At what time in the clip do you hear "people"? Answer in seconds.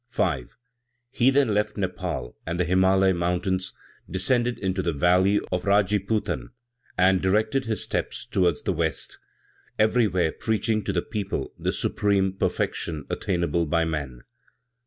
11.03-11.53